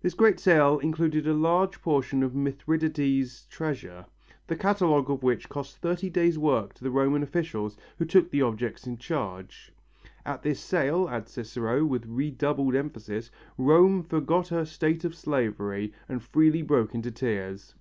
This 0.00 0.14
great 0.14 0.40
sale 0.40 0.80
included 0.80 1.28
a 1.28 1.32
large 1.32 1.80
portion 1.80 2.24
of 2.24 2.34
Mithradates' 2.34 3.46
treasure, 3.48 4.04
the 4.48 4.56
catalogue 4.56 5.08
of 5.08 5.22
which 5.22 5.48
cost 5.48 5.76
thirty 5.76 6.10
days' 6.10 6.36
work 6.40 6.74
to 6.74 6.82
the 6.82 6.90
Roman 6.90 7.22
officials 7.22 7.76
who 7.96 8.04
took 8.04 8.28
the 8.32 8.42
objects 8.42 8.88
in 8.88 8.98
charge. 8.98 9.70
"At 10.24 10.42
this 10.42 10.58
sale," 10.58 11.08
adds 11.08 11.30
Cicero 11.30 11.84
with 11.84 12.04
redoubled 12.06 12.74
emphasis, 12.74 13.30
"Rome 13.56 14.02
forgot 14.02 14.48
her 14.48 14.64
state 14.64 15.04
of 15.04 15.14
slavery 15.14 15.92
and 16.08 16.20
freely 16.20 16.62
broke 16.62 16.92
into 16.92 17.12
tears." 17.12 17.76